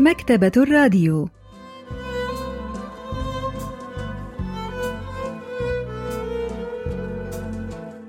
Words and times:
مكتبة 0.00 0.52
الراديو 0.56 1.28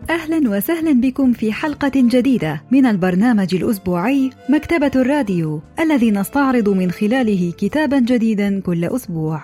أهلا 0.10 0.50
وسهلا 0.50 0.91
بكم 0.91 1.34
في 1.34 1.54
حلقة 1.54 1.91
جديدة 1.96 2.62
من 2.72 2.86
البرنامج 2.86 3.55
الأسبوعي 3.55 4.30
مكتبة 4.50 4.91
الراديو 4.96 5.62
الذي 5.80 6.12
نستعرض 6.12 6.70
من 6.70 6.91
خلاله 6.91 7.54
كتابا 7.58 8.00
جديدا 8.00 8.60
كل 8.60 8.86
أسبوع. 8.86 9.44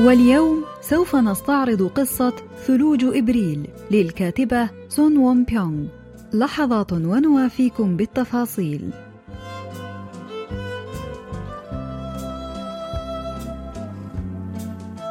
واليوم 0.00 0.64
سوف 0.80 1.16
نستعرض 1.16 1.82
قصة 1.82 2.32
ثلوج 2.66 3.04
إبريل 3.04 3.68
للكاتبة 3.90 4.70
سون 4.88 5.16
وون 5.16 5.44
بيونغ. 5.44 5.97
لحظات 6.34 6.92
ونوافيكم 6.92 7.96
بالتفاصيل. 7.96 8.90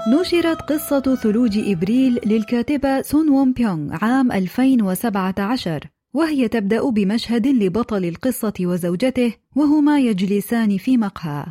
نشرت 0.07 0.61
قصة 0.61 1.15
ثلوج 1.15 1.57
إبريل 1.57 2.19
للكاتبة 2.25 3.01
سون 3.01 3.29
وون 3.29 3.53
بيونغ 3.53 3.97
عام 4.01 4.31
2017 4.31 5.83
وهي 6.13 6.47
تبدأ 6.47 6.89
بمشهد 6.89 7.47
لبطل 7.47 8.05
القصة 8.05 8.53
وزوجته 8.61 9.33
وهما 9.55 9.99
يجلسان 9.99 10.77
في 10.77 10.97
مقهى 10.97 11.45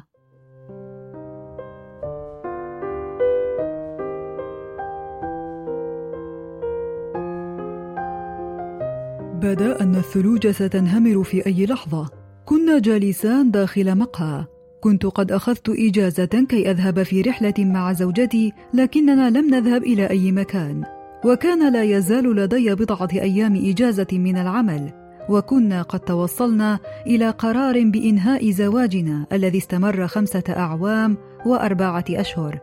بدا 9.47 9.83
أن 9.83 9.95
الثلوج 9.95 10.47
ستنهمر 10.47 11.23
في 11.23 11.47
أي 11.47 11.67
لحظة. 11.67 12.11
كنا 12.45 12.79
جالسان 12.79 13.51
داخل 13.51 13.99
مقهى. 13.99 14.45
كنت 14.81 15.07
قد 15.07 15.33
أخذت 15.33 15.69
إجازة 15.69 16.47
كي 16.49 16.71
أذهب 16.71 17.03
في 17.03 17.23
رحلة 17.23 17.55
مع 17.59 17.93
زوجتي 17.93 18.53
لكننا 18.75 19.31
لم 19.31 19.55
نذهب 19.55 19.83
إلى 19.83 20.11
أي 20.11 20.33
مكان. 20.33 20.85
وكان 21.25 21.73
لا 21.73 21.83
يزال 21.83 22.37
لدي 22.37 22.75
بضعة 22.75 23.09
أيام 23.13 23.57
إجازة 23.71 24.07
من 24.13 24.37
العمل. 24.37 24.93
وكنا 25.29 25.83
قد 25.83 26.01
توصلنا 26.01 26.79
إلى 27.07 27.31
قرار 27.31 27.85
بإنهاء 27.85 28.51
زواجنا 28.51 29.27
الذي 29.33 29.59
استمر 29.59 30.07
خمسة 30.07 30.45
أعوام 30.49 31.17
وأربعة 31.47 32.05
أشهر. 32.11 32.59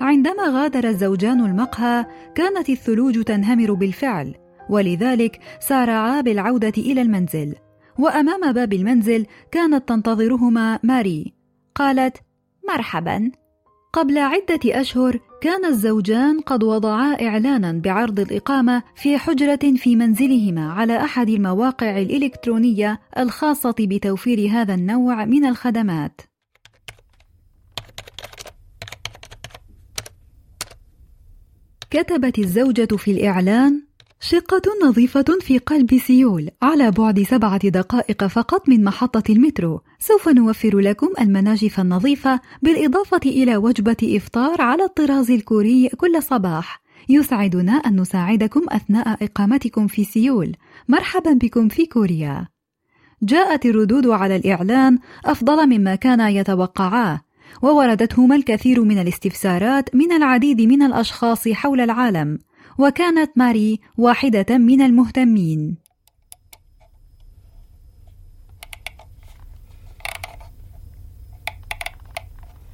عندما 0.00 0.42
غادر 0.48 0.88
الزوجان 0.88 1.44
المقهى 1.44 2.06
كانت 2.34 2.68
الثلوج 2.68 3.22
تنهمر 3.22 3.72
بالفعل. 3.72 4.34
ولذلك 4.70 5.40
سارعا 5.60 6.20
بالعودة 6.20 6.72
إلى 6.78 7.02
المنزل. 7.02 7.54
وأمام 7.98 8.52
باب 8.52 8.72
المنزل 8.72 9.26
كانت 9.52 9.88
تنتظرهما 9.88 10.78
ماري. 10.82 11.32
قالت 11.74 12.16
مرحبا. 12.68 13.30
قبل 13.92 14.18
عدة 14.18 14.60
أشهر 14.66 15.20
كان 15.40 15.64
الزوجان 15.64 16.40
قد 16.40 16.64
وضعا 16.64 17.16
إعلانا 17.22 17.72
بعرض 17.72 18.20
الإقامة 18.20 18.82
في 18.96 19.18
حجرة 19.18 19.76
في 19.76 19.96
منزلهما 19.96 20.72
على 20.72 20.96
أحد 20.96 21.28
المواقع 21.28 21.98
الإلكترونية 21.98 23.00
الخاصة 23.18 23.74
بتوفير 23.80 24.48
هذا 24.50 24.74
النوع 24.74 25.24
من 25.24 25.44
الخدمات. 25.44 26.20
كتبت 31.90 32.38
الزوجة 32.38 32.96
في 32.96 33.10
الإعلان: 33.10 33.85
شقة 34.20 34.62
نظيفة 34.84 35.24
في 35.40 35.58
قلب 35.58 35.98
سيول. 35.98 36.50
على 36.62 36.90
بعد 36.90 37.22
سبعة 37.22 37.68
دقائق 37.68 38.26
فقط 38.26 38.68
من 38.68 38.84
محطة 38.84 39.22
المترو. 39.32 39.80
سوف 39.98 40.28
نوفر 40.28 40.78
لكم 40.78 41.08
المناشف 41.20 41.80
النظيفة 41.80 42.40
بالإضافة 42.62 43.20
إلى 43.26 43.56
وجبة 43.56 43.96
إفطار 44.02 44.60
على 44.60 44.84
الطراز 44.84 45.30
الكوري 45.30 45.88
كل 45.88 46.22
صباح. 46.22 46.82
يسعدنا 47.08 47.72
أن 47.72 48.00
نساعدكم 48.00 48.62
أثناء 48.68 49.24
إقامتكم 49.24 49.86
في 49.86 50.04
سيول. 50.04 50.56
مرحبا 50.88 51.32
بكم 51.32 51.68
في 51.68 51.86
كوريا. 51.86 52.48
جاءت 53.22 53.66
الردود 53.66 54.06
على 54.06 54.36
الإعلان 54.36 54.98
أفضل 55.24 55.66
مما 55.66 55.94
كان 55.94 56.20
يتوقعاه. 56.20 57.20
ووردتهما 57.62 58.36
الكثير 58.36 58.84
من 58.84 58.98
الاستفسارات 58.98 59.94
من 59.94 60.12
العديد 60.12 60.60
من 60.60 60.82
الأشخاص 60.82 61.48
حول 61.48 61.80
العالم. 61.80 62.38
وكانت 62.78 63.38
ماري 63.38 63.80
واحدة 63.98 64.58
من 64.58 64.80
المهتمين. 64.80 65.76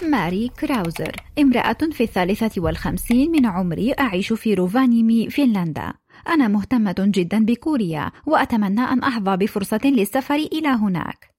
ماري 0.03 0.49
كراوزر 0.49 1.17
امرأة 1.39 1.79
في 1.93 2.03
الثالثة 2.03 2.63
والخمسين 2.63 3.31
من 3.31 3.47
عمري 3.47 3.93
أعيش 3.93 4.33
في 4.33 4.55
روفانيمي 4.55 5.31
فنلندا 5.31 5.93
أنا 6.29 6.49
مهتمة 6.49 6.95
جدا 6.99 7.45
بكوريا 7.45 8.11
وأتمنى 8.27 8.81
أن 8.81 9.03
أحظى 9.03 9.37
بفرصة 9.37 9.81
للسفر 9.85 10.35
إلى 10.35 10.69
هناك 10.69 11.32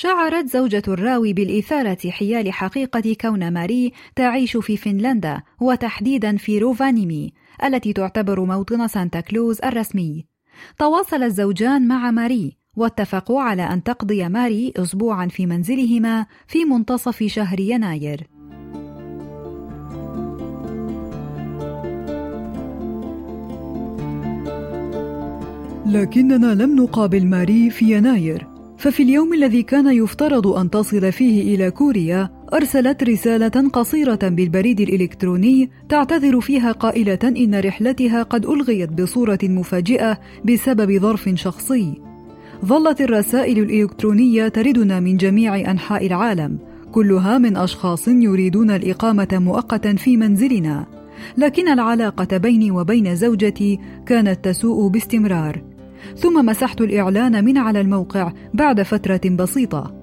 شعرت 0.00 0.46
زوجة 0.46 0.82
الراوي 0.88 1.32
بالإثارة 1.32 2.10
حيال 2.10 2.52
حقيقة 2.52 3.16
كون 3.20 3.52
ماري 3.52 3.92
تعيش 4.16 4.56
في 4.56 4.76
فنلندا 4.76 5.42
وتحديدا 5.60 6.36
في 6.36 6.58
روفانيمي 6.58 7.32
التي 7.64 7.92
تعتبر 7.92 8.44
موطن 8.44 8.88
سانتا 8.88 9.20
كلوز 9.20 9.58
الرسمي. 9.64 10.26
تواصل 10.78 11.22
الزوجان 11.22 11.88
مع 11.88 12.10
ماري 12.10 12.56
واتفقوا 12.76 13.42
على 13.42 13.62
أن 13.62 13.82
تقضي 13.82 14.28
ماري 14.28 14.72
أسبوعا 14.76 15.26
في 15.26 15.46
منزلهما 15.46 16.26
في 16.46 16.64
منتصف 16.64 17.22
شهر 17.22 17.60
يناير. 17.60 18.26
لكننا 25.86 26.54
لم 26.54 26.76
نقابل 26.76 27.26
ماري 27.26 27.70
في 27.70 27.96
يناير 27.96 28.57
ففي 28.78 29.02
اليوم 29.02 29.34
الذي 29.34 29.62
كان 29.62 29.86
يفترض 29.86 30.46
أن 30.46 30.70
تصل 30.70 31.12
فيه 31.12 31.54
إلى 31.54 31.70
كوريا 31.70 32.30
أرسلت 32.52 33.02
رسالة 33.04 33.68
قصيرة 33.72 34.18
بالبريد 34.22 34.80
الإلكتروني 34.80 35.70
تعتذر 35.88 36.40
فيها 36.40 36.72
قائلة 36.72 37.18
إن 37.24 37.60
رحلتها 37.60 38.22
قد 38.22 38.46
ألغيت 38.46 38.92
بصورة 38.92 39.38
مفاجئة 39.42 40.18
بسبب 40.44 40.98
ظرف 40.98 41.28
شخصي. 41.34 41.94
ظلت 42.64 43.00
الرسائل 43.00 43.58
الإلكترونية 43.58 44.48
تردنا 44.48 45.00
من 45.00 45.16
جميع 45.16 45.70
أنحاء 45.70 46.06
العالم، 46.06 46.58
كلها 46.92 47.38
من 47.38 47.56
أشخاص 47.56 48.08
يريدون 48.08 48.70
الإقامة 48.70 49.28
مؤقتا 49.32 49.94
في 49.94 50.16
منزلنا، 50.16 50.86
لكن 51.36 51.68
العلاقة 51.68 52.36
بيني 52.36 52.70
وبين 52.70 53.16
زوجتي 53.16 53.78
كانت 54.06 54.44
تسوء 54.44 54.88
باستمرار. 54.88 55.77
ثم 56.16 56.46
مسحت 56.46 56.80
الإعلان 56.80 57.44
من 57.44 57.58
على 57.58 57.80
الموقع 57.80 58.32
بعد 58.54 58.82
فترة 58.82 59.20
بسيطة. 59.38 59.94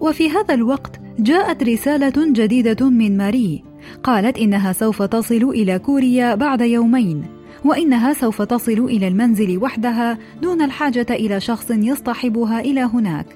وفي 0.00 0.30
هذا 0.30 0.54
الوقت 0.54 1.00
جاءت 1.18 1.62
رسالة 1.62 2.32
جديدة 2.32 2.90
من 2.90 3.16
ماري 3.16 3.64
قالت 4.02 4.38
إنها 4.38 4.72
سوف 4.72 5.02
تصل 5.02 5.50
إلى 5.50 5.78
كوريا 5.78 6.34
بعد 6.34 6.60
يومين 6.60 7.24
وإنها 7.64 8.12
سوف 8.12 8.42
تصل 8.42 8.72
إلى 8.72 9.08
المنزل 9.08 9.58
وحدها 9.62 10.18
دون 10.42 10.62
الحاجة 10.62 11.06
إلى 11.10 11.40
شخص 11.40 11.70
يصطحبها 11.70 12.60
إلى 12.60 12.80
هناك 12.80 13.26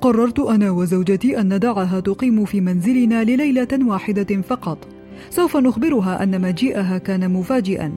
قررت 0.00 0.38
أنا 0.38 0.70
وزوجتي 0.70 1.40
أن 1.40 1.54
ندعها 1.54 2.00
تقيم 2.00 2.44
في 2.44 2.60
منزلنا 2.60 3.24
لليلة 3.24 3.68
واحدة 3.82 4.42
فقط 4.42 4.88
سوف 5.30 5.56
نخبرها 5.56 6.22
أن 6.22 6.40
مجيئها 6.40 6.98
كان 6.98 7.32
مفاجئا 7.32 7.92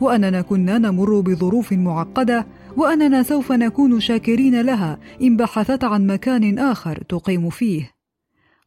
وأننا 0.00 0.40
كنا 0.40 0.78
نمر 0.78 1.20
بظروف 1.20 1.72
معقدة 1.72 2.46
وأننا 2.76 3.22
سوف 3.22 3.52
نكون 3.52 4.00
شاكرين 4.00 4.60
لها 4.60 4.98
إن 5.22 5.36
بحثت 5.36 5.84
عن 5.84 6.06
مكان 6.06 6.58
آخر 6.58 7.02
تقيم 7.08 7.50
فيه. 7.50 7.90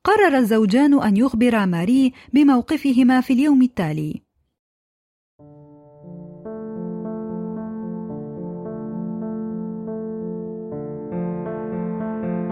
قرر 0.04 0.38
الزوجان 0.38 1.02
أن 1.02 1.18
يخبرا 1.18 1.66
ماري 1.66 2.14
بموقفهما 2.34 3.22
في 3.22 3.34
اليوم 3.34 3.62
التالي. 3.62 4.22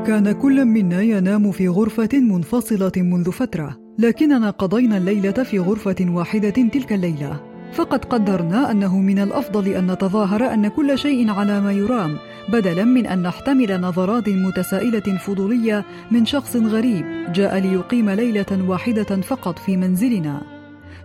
كان 0.05 0.31
كل 0.31 0.65
منا 0.65 1.01
ينام 1.01 1.51
في 1.51 1.67
غرفة 1.67 2.09
منفصلة 2.13 2.91
منذ 2.97 3.31
فترة، 3.31 3.77
لكننا 3.99 4.49
قضينا 4.49 4.97
الليلة 4.97 5.43
في 5.43 5.59
غرفة 5.59 5.95
واحدة 6.09 6.49
تلك 6.49 6.93
الليلة، 6.93 7.48
فقد 7.73 8.05
قدرنا 8.05 8.71
أنه 8.71 8.99
من 8.99 9.19
الأفضل 9.19 9.67
أن 9.67 9.91
نتظاهر 9.91 10.53
أن 10.53 10.67
كل 10.67 10.97
شيء 10.97 11.31
على 11.31 11.61
ما 11.61 11.71
يرام 11.71 12.17
بدلا 12.49 12.83
من 12.83 13.07
أن 13.07 13.21
نحتمل 13.21 13.81
نظرات 13.81 14.29
متسائلة 14.29 15.17
فضولية 15.17 15.85
من 16.11 16.25
شخص 16.25 16.55
غريب 16.55 17.05
جاء 17.33 17.57
ليقيم 17.57 18.09
ليلة 18.09 18.69
واحدة 18.69 19.21
فقط 19.21 19.59
في 19.59 19.77
منزلنا. 19.77 20.41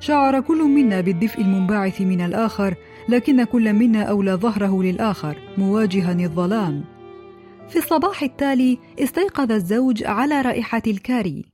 شعر 0.01 0.41
كل 0.41 0.63
منا 0.63 1.01
بالدفء 1.01 1.41
المنبعث 1.41 2.01
من 2.01 2.21
الآخر 2.21 2.75
لكن 3.09 3.45
كل 3.45 3.73
منا 3.73 4.03
أولى 4.03 4.33
ظهره 4.33 4.83
للآخر 4.83 5.37
مواجها 5.59 6.13
الظلام. 6.13 6.85
في 7.69 7.79
الصباح 7.79 8.23
التالي 8.23 8.79
استيقظ 8.99 9.53
الزوج 9.53 10.05
على 10.05 10.41
رائحة 10.41 10.83
الكاري. 10.87 11.54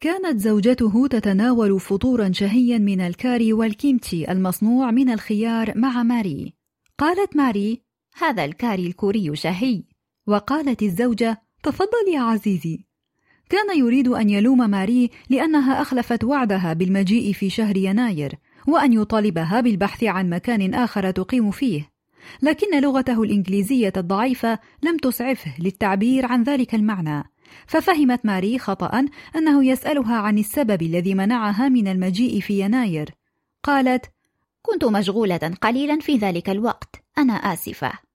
كانت 0.00 0.40
زوجته 0.40 1.06
تتناول 1.06 1.80
فطورا 1.80 2.32
شهيا 2.32 2.78
من 2.78 3.00
الكاري 3.00 3.52
والكيمتشي 3.52 4.32
المصنوع 4.32 4.90
من 4.90 5.10
الخيار 5.10 5.72
مع 5.78 6.02
ماري. 6.02 6.54
قالت 6.98 7.36
ماري 7.36 7.82
هذا 8.18 8.44
الكاري 8.44 8.86
الكوري 8.86 9.36
شهي. 9.36 9.82
وقالت 10.26 10.82
الزوجة 10.82 11.42
تفضل 11.62 12.14
يا 12.14 12.20
عزيزي. 12.20 12.84
كان 13.50 13.78
يريد 13.78 14.08
أن 14.08 14.30
يلوم 14.30 14.70
ماري 14.70 15.10
لأنها 15.30 15.82
أخلفت 15.82 16.24
وعدها 16.24 16.72
بالمجيء 16.72 17.32
في 17.32 17.50
شهر 17.50 17.76
يناير 17.76 18.34
وأن 18.68 18.92
يطالبها 18.92 19.60
بالبحث 19.60 20.04
عن 20.04 20.30
مكان 20.30 20.74
آخر 20.74 21.10
تقيم 21.10 21.50
فيه. 21.50 21.90
لكن 22.42 22.80
لغته 22.80 23.22
الإنجليزية 23.22 23.92
الضعيفة 23.96 24.58
لم 24.82 24.96
تسعفه 24.96 25.54
للتعبير 25.58 26.26
عن 26.26 26.42
ذلك 26.42 26.74
المعنى. 26.74 27.24
ففهمت 27.66 28.26
ماري 28.26 28.58
خطأ 28.58 29.04
أنه 29.36 29.64
يسألها 29.64 30.16
عن 30.16 30.38
السبب 30.38 30.82
الذي 30.82 31.14
منعها 31.14 31.68
من 31.68 31.88
المجيء 31.88 32.40
في 32.40 32.60
يناير. 32.60 33.10
قالت 33.62 34.06
كنت 34.62 34.84
مشغولة 34.84 35.54
قليلا 35.62 36.00
في 36.00 36.16
ذلك 36.16 36.50
الوقت. 36.50 37.02
أنا 37.18 37.32
آسفة. 37.32 38.08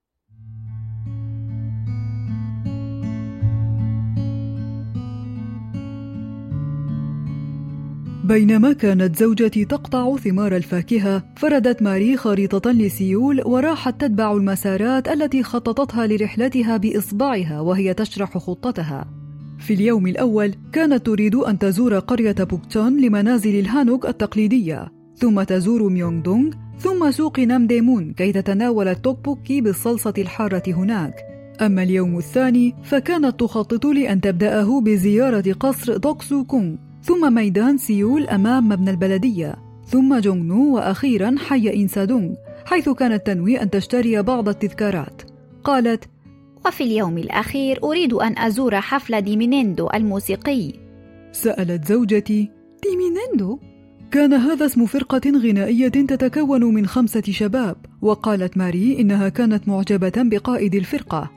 بينما 8.24 8.72
كانت 8.72 9.16
زوجتي 9.16 9.64
تقطع 9.64 10.16
ثمار 10.16 10.56
الفاكهة 10.56 11.22
فردت 11.36 11.82
ماري 11.82 12.16
خريطة 12.16 12.70
لسيول 12.70 13.42
وراحت 13.46 14.00
تتبع 14.00 14.32
المسارات 14.32 15.08
التي 15.08 15.42
خططتها 15.42 16.06
لرحلتها 16.06 16.76
بإصبعها 16.76 17.60
وهي 17.60 17.94
تشرح 17.94 18.38
خطتها. 18.38 19.23
في 19.64 19.74
اليوم 19.74 20.06
الأول 20.06 20.54
كانت 20.72 21.06
تريد 21.06 21.34
أن 21.34 21.58
تزور 21.58 21.98
قرية 21.98 22.32
بوكتون 22.32 23.00
لمنازل 23.00 23.58
الهانوك 23.58 24.06
التقليدية 24.06 24.92
ثم 25.16 25.42
تزور 25.42 25.88
ميونغ 25.88 26.22
دونغ 26.22 26.52
ثم 26.78 27.10
سوق 27.10 27.40
نام 27.40 27.66
ديمون 27.66 28.12
كي 28.12 28.32
تتناول 28.32 28.88
التوكبوكي 28.88 29.60
بالصلصة 29.60 30.14
الحارة 30.18 30.62
هناك. 30.66 31.14
أما 31.60 31.82
اليوم 31.82 32.18
الثاني 32.18 32.74
فكانت 32.82 33.40
تخطط 33.40 33.86
لأن 33.86 34.20
تبدأه 34.20 34.80
بزيارة 34.80 35.52
قصر 35.52 35.96
دوكسو 35.96 36.44
كونغ 36.44 36.76
ثم 37.02 37.34
ميدان 37.34 37.78
سيول 37.78 38.28
أمام 38.28 38.68
مبنى 38.68 38.90
البلدية 38.90 39.54
ثم 39.86 40.18
جونغنو 40.18 40.74
وأخيرا 40.74 41.34
حي 41.38 41.82
إنسادونغ 41.82 42.34
حيث 42.64 42.88
كانت 42.88 43.26
تنوي 43.26 43.62
أن 43.62 43.70
تشتري 43.70 44.22
بعض 44.22 44.48
التذكارات. 44.48 45.22
قالت 45.64 46.04
وفي 46.66 46.84
اليوم 46.84 47.18
الأخير 47.18 47.80
أريد 47.84 48.12
أن 48.12 48.38
أزور 48.38 48.80
حفل 48.80 49.20
ديمينيندو 49.20 49.88
الموسيقي. 49.94 50.72
سألت 51.32 51.88
زوجتي 51.88 52.50
ديمينيندو؟ 52.82 53.58
كان 54.10 54.32
هذا 54.32 54.66
اسم 54.66 54.86
فرقة 54.86 55.30
غنائية 55.30 55.88
تتكون 55.88 56.64
من 56.64 56.86
خمسة 56.86 57.22
شباب. 57.30 57.76
وقالت 58.02 58.56
ماري 58.56 59.00
إنها 59.00 59.28
كانت 59.28 59.68
معجبة 59.68 60.12
بقائد 60.16 60.74
الفرقة. 60.74 61.30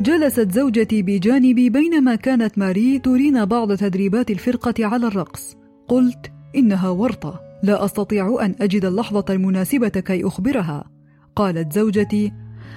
جلست 0.00 0.50
زوجتي 0.50 1.02
بجانبي 1.02 1.70
بينما 1.70 2.14
كانت 2.14 2.58
ماري 2.58 2.98
ترينا 2.98 3.44
بعض 3.44 3.74
تدريبات 3.76 4.30
الفرقة 4.30 4.86
على 4.86 5.06
الرقص. 5.06 5.56
قلت 5.88 6.32
إنها 6.56 6.88
ورطة 6.88 7.40
لا 7.62 7.84
أستطيع 7.84 8.38
أن 8.44 8.54
أجد 8.60 8.84
اللحظة 8.84 9.24
المناسبة 9.30 9.88
كي 9.88 10.24
أخبرها. 10.24 10.90
قالت 11.36 11.72
زوجتي 11.72 12.32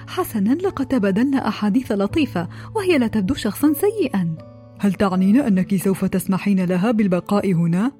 حسنا 0.06 0.54
لقد 0.54 0.86
تبادلنا 0.86 1.48
أحاديث 1.48 1.92
لطيفة 1.92 2.48
وهي 2.74 2.98
لا 2.98 3.06
تبدو 3.06 3.34
شخصا 3.34 3.72
سيئا 3.72 4.36
هل 4.78 4.92
تعنين 4.92 5.40
أنك 5.40 5.76
سوف 5.76 6.04
تسمحين 6.04 6.64
لها 6.64 6.90
بالبقاء 6.90 7.52
هنا؟ 7.52 7.92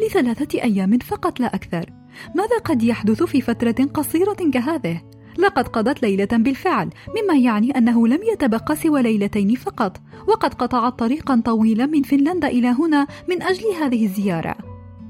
لثلاثة 0.00 0.62
أيام 0.62 0.98
فقط 0.98 1.40
لا 1.40 1.54
أكثر 1.54 1.90
ماذا 2.34 2.58
قد 2.64 2.82
يحدث 2.82 3.22
في 3.22 3.40
فترة 3.40 3.84
قصيرة 3.94 4.50
كهذه؟ 4.52 5.02
لقد 5.38 5.68
قضت 5.68 6.02
ليلة 6.02 6.28
بالفعل 6.32 6.90
مما 7.08 7.38
يعني 7.38 7.70
أنه 7.70 8.08
لم 8.08 8.20
يتبقى 8.32 8.76
سوى 8.76 9.02
ليلتين 9.02 9.54
فقط 9.54 10.00
وقد 10.28 10.54
قطعت 10.54 10.98
طريقا 10.98 11.42
طويلا 11.44 11.86
من 11.86 12.02
فنلندا 12.02 12.48
إلى 12.48 12.68
هنا 12.68 13.06
من 13.28 13.42
أجل 13.42 13.64
هذه 13.82 14.04
الزيارة 14.04 14.56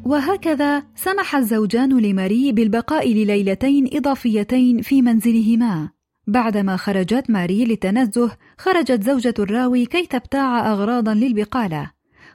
وهكذا 0.05 0.83
سمح 0.95 1.37
الزوجان 1.37 1.99
لماري 1.99 2.53
بالبقاء 2.53 3.13
لليلتين 3.13 3.91
إضافيتين 3.93 4.83
في 4.83 5.03
منزلهما 5.03 5.89
بعدما 6.31 6.77
خرجت 6.77 7.31
ماري 7.31 7.65
للتنزه 7.65 8.31
خرجت 8.59 9.03
زوجة 9.03 9.35
الراوي 9.39 9.87
كي 9.87 10.07
تبتاع 10.07 10.73
أغراضا 10.73 11.15
للبقالة. 11.15 11.91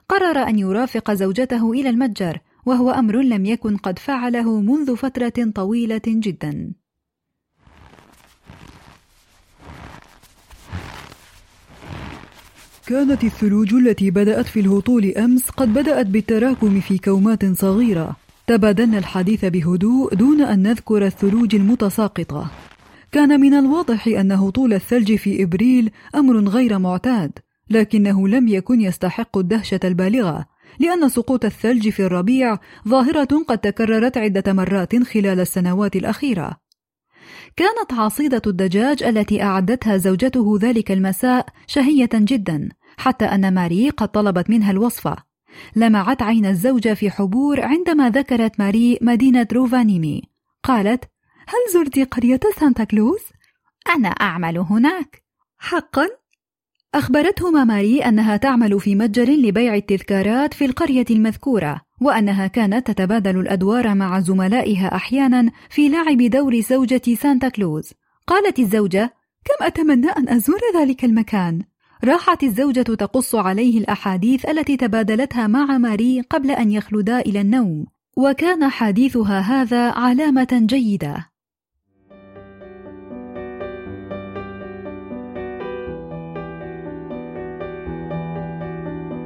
قرر 0.08 0.48
أن 0.48 0.58
يرافق 0.58 1.12
زوجته 1.12 1.72
إلى 1.72 1.90
المتجر 1.90 2.38
وهو 2.66 2.90
أمر 2.90 3.16
لم 3.16 3.46
يكن 3.46 3.76
قد 3.76 3.98
فعله 3.98 4.60
منذ 4.60 4.96
فترة 4.96 5.52
طويلة 5.54 6.00
جدا. 6.06 6.72
كانت 12.86 13.24
الثلوج 13.24 13.74
التي 13.74 14.10
بدأت 14.10 14.46
في 14.46 14.60
الهطول 14.60 15.04
أمس 15.16 15.50
قد 15.50 15.74
بدأت 15.74 16.06
بالتراكم 16.06 16.80
في 16.80 16.98
كومات 16.98 17.44
صغيرة. 17.44 18.16
تبادلنا 18.46 18.98
الحديث 18.98 19.44
بهدوء 19.44 20.14
دون 20.14 20.40
أن 20.40 20.62
نذكر 20.62 21.06
الثلوج 21.06 21.54
المتساقطة. 21.54 22.50
كان 23.16 23.40
من 23.40 23.54
الواضح 23.54 24.06
أن 24.06 24.32
هطول 24.32 24.74
الثلج 24.74 25.14
في 25.14 25.42
إبريل 25.42 25.90
أمر 26.14 26.48
غير 26.48 26.78
معتاد 26.78 27.38
لكنه 27.70 28.28
لم 28.28 28.48
يكن 28.48 28.80
يستحق 28.80 29.38
الدهشة 29.38 29.80
البالغة 29.84 30.46
لأن 30.78 31.08
سقوط 31.08 31.44
الثلج 31.44 31.88
في 31.88 32.02
الربيع 32.02 32.58
ظاهرة 32.88 33.44
قد 33.48 33.58
تكررت 33.58 34.16
عدة 34.16 34.52
مرات 34.52 35.02
خلال 35.02 35.40
السنوات 35.40 35.96
الأخيرة. 35.96 36.56
كانت 37.56 37.92
عصيدة 37.92 38.42
الدجاج 38.46 39.02
التي 39.02 39.42
أعدتها 39.42 39.96
زوجته 39.96 40.58
ذلك 40.60 40.92
المساء 40.92 41.46
شهية 41.66 42.10
جدا 42.14 42.68
حتى 42.96 43.24
أن 43.24 43.54
ماري 43.54 43.90
قد 43.90 44.08
طلبت 44.08 44.50
منها 44.50 44.70
الوصفة. 44.70 45.16
لمعت 45.76 46.22
عين 46.22 46.46
الزوجة 46.46 46.94
في 46.94 47.10
حبور 47.10 47.60
عندما 47.60 48.10
ذكرت 48.10 48.60
ماري 48.60 48.98
مدينة 49.02 49.46
روفانيمي. 49.52 50.22
قالت 50.64 51.04
هل 51.46 51.72
زرت 51.72 51.98
قرية 51.98 52.40
سانتا 52.60 52.84
كلوز؟ 52.84 53.20
أنا 53.96 54.08
أعمل 54.08 54.58
هناك 54.58 55.22
حقا؟ 55.58 56.08
أخبرتهما 56.94 57.64
ماري 57.64 58.00
أنها 58.00 58.36
تعمل 58.36 58.80
في 58.80 58.94
متجر 58.94 59.30
لبيع 59.30 59.74
التذكارات 59.74 60.54
في 60.54 60.64
القرية 60.64 61.04
المذكورة 61.10 61.80
وأنها 62.00 62.46
كانت 62.46 62.86
تتبادل 62.86 63.40
الأدوار 63.40 63.94
مع 63.94 64.20
زملائها 64.20 64.94
أحيانا 64.94 65.50
في 65.70 65.88
لعب 65.88 66.18
دور 66.18 66.60
زوجة 66.60 67.14
سانتا 67.20 67.48
كلوز 67.48 67.92
قالت 68.26 68.58
الزوجة 68.58 69.14
كم 69.44 69.64
أتمنى 69.64 70.08
أن 70.08 70.28
أزور 70.28 70.60
ذلك 70.76 71.04
المكان 71.04 71.62
راحت 72.04 72.42
الزوجة 72.42 72.82
تقص 72.82 73.34
عليه 73.34 73.78
الأحاديث 73.78 74.46
التي 74.46 74.76
تبادلتها 74.76 75.46
مع 75.46 75.78
ماري 75.78 76.20
قبل 76.20 76.50
أن 76.50 76.70
يخلدا 76.70 77.20
إلى 77.20 77.40
النوم 77.40 77.86
وكان 78.16 78.68
حديثها 78.68 79.40
هذا 79.40 79.90
علامة 79.90 80.48
جيدة 80.52 81.35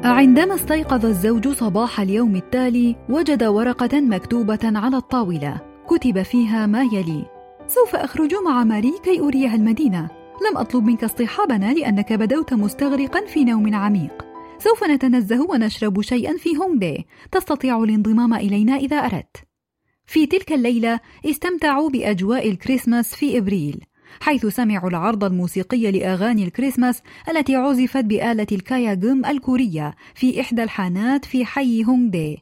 عندما 0.05 0.55
استيقظ 0.55 1.07
الزوج 1.07 1.49
صباح 1.49 2.01
اليوم 2.01 2.37
التالي 2.37 2.97
وجد 3.09 3.45
ورقة 3.45 4.01
مكتوبة 4.01 4.59
على 4.65 4.97
الطاولة. 4.97 5.61
كتب 5.89 6.23
فيها 6.23 6.67
ما 6.67 6.83
يلي. 6.83 7.27
سوف 7.67 7.97
أخرج 7.97 8.35
مع 8.45 8.65
ماري 8.65 8.93
كي 9.05 9.21
أريها 9.21 9.55
المدينة. 9.55 10.11
لم 10.51 10.59
أطلب 10.59 10.85
منك 10.85 11.05
اصطحابنا 11.05 11.73
لأنك 11.73 12.13
بدوت 12.13 12.55
مستغرقا 12.55 13.27
في 13.27 13.45
نوم 13.45 13.75
عميق. 13.75 14.25
سوف 14.59 14.85
نتنزه 14.85 15.51
ونشرب 15.51 16.01
شيئا 16.01 16.37
في 16.37 16.57
هونغ 16.57 16.97
تستطيع 17.33 17.83
الانضمام 17.83 18.35
إلينا 18.35 18.77
إذا 18.77 18.97
أردت. 18.97 19.37
في 20.07 20.27
تلك 20.27 20.53
الليلة 20.53 21.01
استمتعوا 21.27 21.91
بأجواء 21.91 22.51
الكريسماس 22.51 23.15
في 23.15 23.39
إبريل. 23.39 23.85
حيث 24.21 24.47
سمعوا 24.47 24.91
العرض 24.91 25.25
الموسيقي 25.25 25.91
لأغاني 25.91 26.45
الكريسماس 26.45 27.03
التي 27.29 27.57
عزفت 27.57 28.05
بآلة 28.05 28.47
الكاياغوم 28.53 29.27
الكورية 29.27 29.95
في 30.15 30.41
إحدى 30.41 30.63
الحانات 30.63 31.25
في 31.25 31.45
حي 31.45 31.85
هونغ 31.85 32.11
دي. 32.11 32.39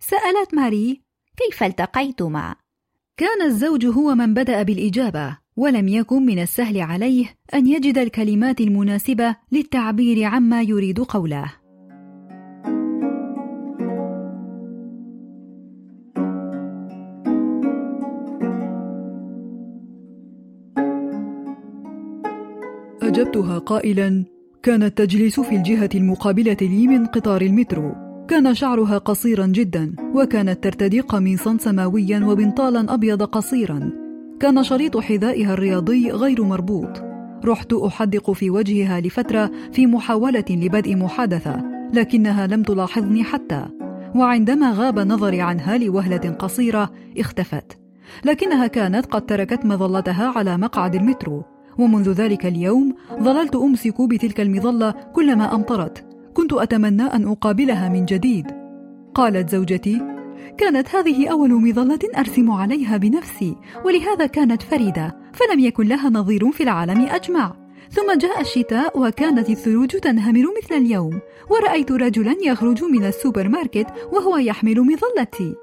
سألت 0.00 0.54
ماري: 0.54 1.00
كيف 1.36 1.62
التقيتما؟ 1.62 2.54
كان 3.16 3.42
الزوج 3.46 3.86
هو 3.86 4.14
من 4.14 4.34
بدأ 4.34 4.62
بالإجابة، 4.62 5.38
ولم 5.56 5.88
يكن 5.88 6.26
من 6.26 6.38
السهل 6.38 6.80
عليه 6.80 7.34
أن 7.54 7.66
يجد 7.66 7.98
الكلمات 7.98 8.60
المناسبة 8.60 9.36
للتعبير 9.52 10.24
عما 10.24 10.62
يريد 10.62 11.00
قوله. 11.00 11.59
أجبتها 23.10 23.58
قائلا 23.58 24.24
كانت 24.62 24.98
تجلس 24.98 25.40
في 25.40 25.56
الجهة 25.56 25.90
المقابلة 25.94 26.56
لي 26.60 26.86
من 26.86 27.06
قطار 27.06 27.42
المترو. 27.42 27.92
كان 28.28 28.54
شعرها 28.54 28.98
قصيرا 28.98 29.46
جدا 29.46 29.94
وكانت 30.14 30.64
ترتدي 30.64 31.00
قميصا 31.00 31.56
سماويا 31.60 32.24
وبنطالا 32.26 32.94
أبيض 32.94 33.22
قصيرا. 33.22 33.90
كان 34.40 34.62
شريط 34.62 34.98
حذائها 34.98 35.52
الرياضي 35.52 36.10
غير 36.10 36.42
مربوط. 36.44 37.02
رحت 37.44 37.72
أحدق 37.72 38.30
في 38.30 38.50
وجهها 38.50 39.00
لفترة 39.00 39.50
في 39.72 39.86
محاولة 39.86 40.44
لبدء 40.50 40.96
محادثة 40.96 41.62
لكنها 41.94 42.46
لم 42.46 42.62
تلاحظني 42.62 43.24
حتى. 43.24 43.66
وعندما 44.14 44.72
غاب 44.72 44.98
نظري 44.98 45.40
عنها 45.40 45.78
لوهلة 45.78 46.36
قصيرة 46.38 46.90
اختفت. 47.18 47.78
لكنها 48.24 48.66
كانت 48.66 49.06
قد 49.06 49.26
تركت 49.26 49.64
مظلتها 49.64 50.32
على 50.36 50.58
مقعد 50.58 50.94
المترو. 50.94 51.44
ومنذ 51.80 52.12
ذلك 52.12 52.46
اليوم 52.46 52.94
ظللت 53.22 53.56
أمسك 53.56 54.02
بتلك 54.02 54.40
المظلة 54.40 54.94
كلما 55.14 55.54
أمطرت. 55.54 56.04
كنت 56.34 56.52
أتمنى 56.52 57.02
أن 57.02 57.28
أقابلها 57.28 57.88
من 57.88 58.04
جديد. 58.04 58.46
قالت 59.14 59.50
زوجتي 59.50 60.02
كانت 60.58 60.94
هذه 60.94 61.28
أول 61.28 61.50
مظلة 61.50 61.98
أرسم 62.18 62.50
عليها 62.50 62.96
بنفسي 62.96 63.56
ولهذا 63.84 64.26
كانت 64.26 64.62
فريدة 64.62 65.16
فلم 65.32 65.60
يكن 65.60 65.86
لها 65.86 66.10
نظير 66.10 66.50
في 66.50 66.62
العالم 66.62 67.00
أجمع. 67.00 67.54
ثم 67.90 68.18
جاء 68.18 68.40
الشتاء 68.40 69.00
وكانت 69.00 69.50
الثلوج 69.50 69.88
تنهمر 69.88 70.44
مثل 70.62 70.74
اليوم 70.74 71.20
ورأيت 71.50 71.92
رجلا 71.92 72.36
يخرج 72.44 72.84
من 72.84 73.04
السوبر 73.04 73.48
ماركت 73.48 73.86
وهو 74.12 74.36
يحمل 74.36 74.80
مظلتي. 74.80 75.54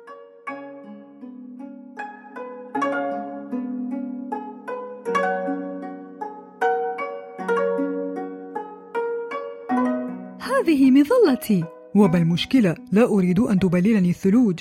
مظلتي 11.25 11.63
وما 11.95 12.17
المشكلة؟ 12.17 12.75
لا 12.91 13.03
أريد 13.05 13.39
أن 13.39 13.59
تبللني 13.59 14.09
الثلوج. 14.09 14.59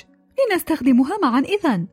لنستخدمها 0.51 1.17
معا 1.23 1.39
إذا. 1.39 1.85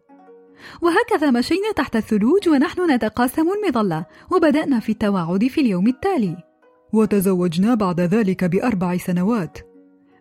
وهكذا 0.82 1.30
مشينا 1.30 1.72
تحت 1.76 1.96
الثلوج 1.96 2.48
ونحن 2.48 2.90
نتقاسم 2.90 3.46
المظلة 3.52 4.06
وبدأنا 4.30 4.80
في 4.80 4.92
التواعد 4.92 5.46
في 5.46 5.60
اليوم 5.60 5.86
التالي. 5.88 6.36
وتزوجنا 6.92 7.74
بعد 7.74 8.00
ذلك 8.00 8.44
بأربع 8.44 8.96
سنوات. 8.96 9.58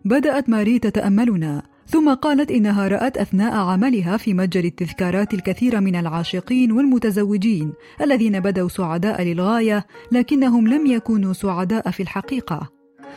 بدأت 0.04 0.48
ماري 0.48 0.78
تتأملنا 0.78 1.62
ثم 1.86 2.14
قالت 2.14 2.50
إنها 2.50 2.88
رأت 2.88 3.18
أثناء 3.18 3.54
عملها 3.54 4.16
في 4.16 4.34
متجر 4.34 4.64
التذكارات 4.64 5.34
الكثير 5.34 5.80
من 5.80 5.96
العاشقين 5.96 6.72
والمتزوجين 6.72 7.72
الذين 8.00 8.40
بدوا 8.40 8.68
سعداء 8.68 9.22
للغاية 9.22 9.86
لكنهم 10.12 10.68
لم 10.68 10.86
يكونوا 10.86 11.32
سعداء 11.32 11.90
في 11.90 12.02
الحقيقة. 12.02 12.73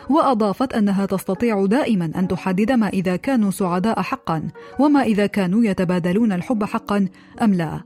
وأضافت 0.10 0.74
أنها 0.74 1.06
تستطيع 1.06 1.66
دائما 1.66 2.12
أن 2.16 2.28
تحدد 2.28 2.72
ما 2.72 2.88
إذا 2.88 3.16
كانوا 3.16 3.52
سعداء 3.52 4.02
حقا 4.02 4.48
وما 4.80 5.02
إذا 5.02 5.26
كانوا 5.26 5.64
يتبادلون 5.64 6.32
الحب 6.32 6.64
حقا 6.64 7.08
أم 7.42 7.54
لا؟ 7.54 7.82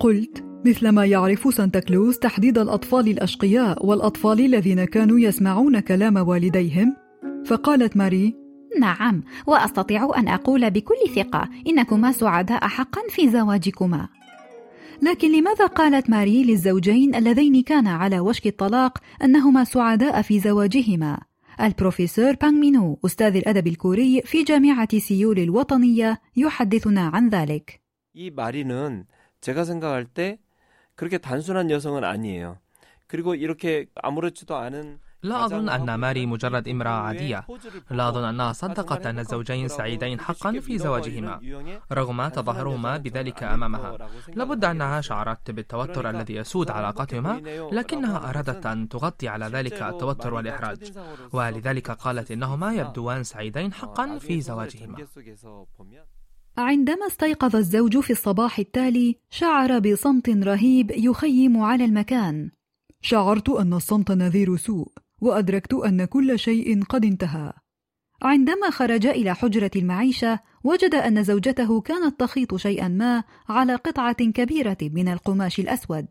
قلت 0.00 0.44
مثلما 0.66 1.04
يعرف 1.04 1.54
سانتا 1.54 1.80
كلوز 1.80 2.18
تحديد 2.18 2.58
الأطفال 2.58 3.08
الأشقياء 3.08 3.86
والأطفال 3.86 4.40
الذين 4.40 4.84
كانوا 4.84 5.18
يسمعون 5.18 5.80
كلام 5.80 6.16
والديهم؟ 6.16 6.96
فقالت 7.46 7.96
ماري 7.96 8.36
نعم 8.80 9.22
وأستطيع 9.46 10.10
أن 10.16 10.28
أقول 10.28 10.70
بكل 10.70 10.94
ثقة 11.16 11.48
إنكما 11.68 12.12
سعداء 12.12 12.68
حقا 12.68 13.00
في 13.08 13.30
زواجكما. 13.30 14.08
لكن 15.02 15.32
لماذا 15.32 15.66
قالت 15.66 16.10
ماري 16.10 16.44
للزوجين 16.44 17.14
اللذين 17.14 17.62
كانا 17.62 17.90
على 17.90 18.20
وشك 18.20 18.46
الطلاق 18.46 18.98
أنهما 19.24 19.64
سعداء 19.64 20.22
في 20.22 20.40
زواجهما؟ 20.40 21.18
البروفيسور 21.61 22.33
بانغ 22.35 22.59
مينو 22.59 22.99
أستاذ 23.05 23.35
الأدب 23.35 23.67
الكوري 23.67 24.21
في 24.21 24.43
جامعة 24.43 24.99
سيول 24.99 25.39
الوطنية 25.39 26.21
يحدثنا 26.37 27.07
عن 27.07 27.29
ذلك. 27.29 27.81
이 28.13 28.31
마리는 28.31 29.05
제가 29.41 29.63
생각할 29.63 30.05
때 30.05 30.39
그렇게 30.95 31.17
단순한 31.17 31.69
여성은 31.71 32.03
아니에요. 32.03 32.59
그리고 33.07 33.35
이렇게 33.35 33.87
아무렇지도 33.95 34.55
않은 34.55 34.99
لا 35.22 35.44
أظن 35.44 35.68
أن 35.68 35.94
ماري 35.94 36.26
مجرد 36.26 36.68
امرأة 36.68 36.90
عادية. 36.90 37.46
لا 37.90 38.08
أظن 38.08 38.24
أنها 38.24 38.52
صدقت 38.52 39.06
أن 39.06 39.18
الزوجين 39.18 39.68
سعيدين 39.68 40.20
حقا 40.20 40.60
في 40.60 40.78
زواجهما. 40.78 41.40
رغم 41.92 42.28
تظاهرهما 42.28 42.96
بذلك 42.96 43.42
أمامها. 43.42 43.98
لابد 44.34 44.64
أنها 44.64 45.00
شعرت 45.00 45.50
بالتوتر 45.50 46.10
الذي 46.10 46.34
يسود 46.34 46.70
علاقتهما 46.70 47.40
لكنها 47.72 48.30
أرادت 48.30 48.66
أن 48.66 48.88
تغطي 48.88 49.28
على 49.28 49.46
ذلك 49.46 49.82
التوتر 49.82 50.34
والإحراج. 50.34 50.92
ولذلك 51.32 51.90
قالت 51.90 52.30
إنهما 52.30 52.74
يبدوان 52.74 53.22
سعيدين 53.22 53.72
حقا 53.72 54.18
في 54.18 54.40
زواجهما. 54.40 55.06
عندما 56.58 57.06
استيقظ 57.06 57.56
الزوج 57.56 57.98
في 57.98 58.10
الصباح 58.10 58.58
التالي 58.58 59.16
شعر 59.30 59.78
بصمت 59.78 60.28
رهيب 60.28 60.90
يخيم 60.90 61.62
على 61.62 61.84
المكان. 61.84 62.50
شعرت 63.00 63.48
أن 63.48 63.72
الصمت 63.72 64.10
نذير 64.10 64.56
سوء. 64.56 64.92
وأدركت 65.22 65.74
أن 65.74 66.04
كل 66.04 66.38
شيء 66.38 66.82
قد 66.82 67.04
انتهى. 67.04 67.52
عندما 68.22 68.70
خرج 68.70 69.06
إلى 69.06 69.34
حجرة 69.34 69.70
المعيشة، 69.76 70.38
وجد 70.64 70.94
أن 70.94 71.22
زوجته 71.22 71.80
كانت 71.80 72.20
تخيط 72.20 72.56
شيئا 72.56 72.88
ما 72.88 73.24
على 73.48 73.74
قطعة 73.74 74.12
كبيرة 74.12 74.76
من 74.82 75.08
القماش 75.08 75.60
الأسود. 75.60 76.06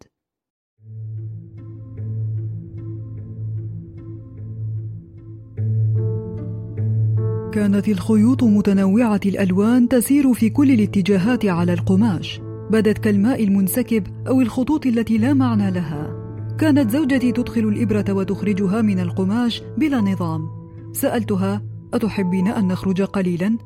كانت 7.53 7.87
الخيوط 7.87 8.43
متنوعة 8.43 9.21
الألوان 9.25 9.87
تسير 9.87 10.33
في 10.33 10.49
كل 10.49 10.71
الاتجاهات 10.71 11.45
على 11.45 11.73
القماش، 11.73 12.39
بدت 12.71 12.97
كالماء 12.97 13.43
المنسكب 13.43 14.27
أو 14.27 14.41
الخطوط 14.41 14.85
التي 14.85 15.17
لا 15.17 15.33
معنى 15.33 15.71
لها. 15.71 16.20
كانت 16.61 16.91
زوجتي 16.91 17.31
تدخل 17.31 17.61
الإبرة 17.61 18.05
وتخرجها 18.09 18.81
من 18.81 18.99
القماش 18.99 19.63
بلا 19.77 20.01
نظام. 20.01 20.49
سألتها 20.93 21.61
أتحبين 21.93 22.47
أن 22.47 22.67
نخرج 22.67 23.01
قليلا؟ 23.01 23.57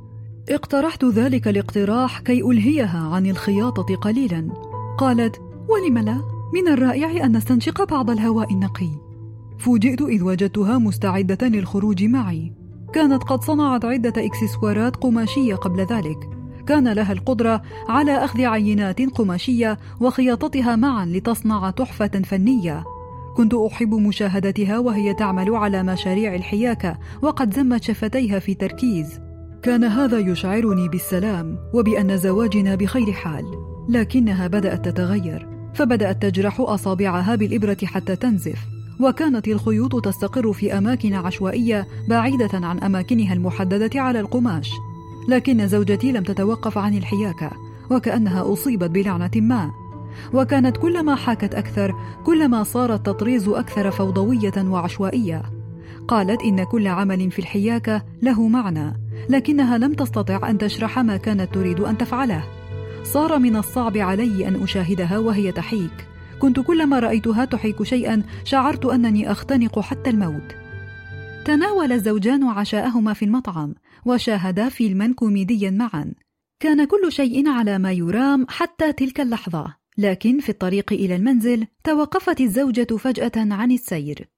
اقترحت 0.50 1.06
ذلك 1.06 1.48
الاقتراح 1.48 2.20
كي 2.20 2.42
ألهيها 2.42 3.10
عن 3.14 3.26
الخياطة 3.26 3.96
قليلا. 3.96 4.50
قالت 4.98 5.42
ولم 5.70 5.98
لا؟ 5.98 6.22
من 6.54 6.68
الرائع 6.68 7.26
أن 7.26 7.38
نستنشق 7.38 7.90
بعض 7.92 8.10
الهواء 8.10 8.54
النقي. 8.54 8.90
فوجئت 9.58 10.02
إذ 10.02 10.24
وجدتها 10.24 10.78
مستعدة 10.78 11.48
للخروج 11.48 12.04
معي. 12.04 12.54
كانت 12.94 13.24
قد 13.24 13.44
صنعت 13.44 13.86
عدة 13.86 14.14
إكسسوارات 14.18 14.96
قماشية 14.96 15.56
قبل 15.56 15.80
ذلك. 15.80 16.35
كان 16.68 16.94
لها 16.94 17.14
القدرة 17.14 17.62
على 17.90 18.26
أخذ 18.26 18.46
عينات 18.46 19.02
قماشية 19.02 19.78
وخياطتها 20.00 20.76
معا 20.76 21.06
لتصنع 21.06 21.70
تحفة 21.70 22.08
فنية. 22.08 22.84
كنت 23.38 23.54
أحب 23.54 23.94
مشاهدتها 23.94 24.80
وهي 24.80 25.14
تعمل 25.14 25.56
على 25.56 25.84
مشاريع 25.84 26.36
الحياكة 26.36 26.98
وقد 27.22 27.54
زمت 27.54 27.84
شفتيها 27.84 28.40
في 28.40 28.54
تركيز. 28.54 29.20
كان 29.64 29.84
هذا 29.84 30.20
يشعرني 30.20 30.90
بالسلام 30.90 31.58
وبأن 31.74 32.18
زواجنا 32.18 32.76
بخير 32.76 33.12
حال، 33.12 33.46
لكنها 33.90 34.48
بدأت 34.48 34.86
تتغير، 34.86 35.48
فبدأت 35.74 36.22
تجرح 36.22 36.60
أصابعها 36.60 37.36
بالإبرة 37.36 37.78
حتى 37.84 38.16
تنزف. 38.16 38.60
وكانت 39.00 39.48
الخيوط 39.48 40.06
تستقر 40.06 40.54
في 40.54 40.78
أماكن 40.78 41.14
عشوائية 41.14 41.88
بعيدة 42.10 42.50
عن 42.54 42.80
أماكنها 42.80 43.34
المحددة 43.34 44.02
على 44.02 44.20
القماش 44.20 44.72
لكن 45.28 45.68
زوجتي 45.68 46.12
لم 46.12 46.24
تتوقف 46.24 46.78
عن 46.78 46.98
الحياكة 46.98 47.52
وكأنها 47.92 48.54
أصيبت 48.54 48.90
بلعنة 48.90 49.32
ما. 49.36 49.72
وكانت 50.34 50.78
كلما 50.78 51.16
حاكت 51.16 51.56
أكثر 51.56 51.96
كلما 52.26 52.64
صار 52.64 52.94
التطريز 52.94 53.48
أكثر 53.48 53.92
فوضوية 53.92 54.54
وعشوائية. 54.58 55.44
قالت 56.08 56.42
إن 56.42 56.64
كل 56.64 56.88
عمل 56.88 57.32
في 57.32 57.40
الحياكة 57.40 58.04
له 58.22 58.48
معنى 58.48 58.94
لكنها 59.30 59.78
لم 59.78 59.94
تستطع 59.94 60.50
أن 60.50 60.58
تشرح 60.58 61.00
ما 61.00 61.18
كانت 61.18 61.54
تريد 61.54 61.80
أن 61.80 61.98
تفعله. 61.98 62.44
صار 63.04 63.40
من 63.40 63.56
الصعب 63.56 63.98
علي 63.98 64.48
أن 64.48 64.64
أشاهدها 64.64 65.18
وهي 65.18 65.52
تحيك. 65.52 66.08
كنت 66.40 66.60
كلما 66.60 67.00
رأيتها 67.00 67.46
تحيك 67.46 67.84
شيئا 67.84 68.24
شعرت 68.44 68.86
أنني 68.86 69.32
أختنق 69.32 69.80
حتى 69.80 70.10
الموت. 70.10 70.65
تناول 71.46 71.92
الزوجان 71.92 72.44
عشاءهما 72.44 73.14
في 73.14 73.26
المطعم 73.26 73.76
وشاهدا 74.06 74.70
فيلما 74.70 75.14
كوميديا 75.14 75.70
معا. 75.70 76.14
كان 76.60 76.86
كل 76.86 77.12
شيء 77.12 77.50
على 77.50 77.78
ما 77.78 77.92
يرام 77.92 78.46
حتى 78.50 78.94
تلك 78.94 79.22
اللحظة 79.22 79.76
لكن 79.98 80.40
في 80.40 80.50
الطريق 80.50 80.94
إلى 80.94 81.16
المنزل 81.16 81.68
توقفت 81.84 82.42
الزوجة 82.42 82.98
فجأة 82.98 83.32
عن 83.36 83.72
السير. 83.72 84.30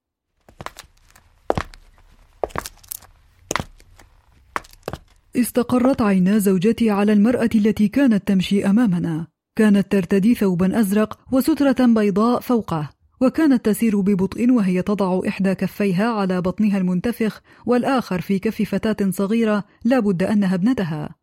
استقرت 5.36 6.02
عينا 6.02 6.38
زوجتي 6.38 6.90
على 6.90 7.14
المرأة 7.14 7.50
التي 7.56 7.88
كانت 7.88 8.28
تمشي 8.28 8.66
أمامنا. 8.66 9.28
كانت 9.56 9.92
ترتدي 9.92 10.36
ثوبا 10.36 10.80
أزرق 10.80 11.20
وسترة 11.32 11.86
بيضاء 11.86 12.40
فوقه. 12.40 12.97
وكانت 13.22 13.66
تسير 13.66 14.02
ببطء 14.02 14.52
وهي 14.52 14.82
تضع 14.82 15.22
إحدى 15.28 15.56
كفيها 15.56 16.08
على 16.14 16.42
بطنها 16.42 16.78
المنتفخ 16.78 17.42
والآخر 17.66 18.22
في 18.22 18.40
كف 18.40 18.62
فتاة 18.62 19.12
صغيرة 19.12 19.64
لا 19.84 20.00
بد 20.00 20.24
أنها 20.24 20.56
ابنتها. 20.56 21.16